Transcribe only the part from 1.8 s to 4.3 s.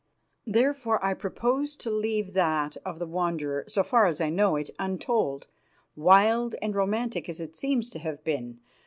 leave that of the Wanderer, so far as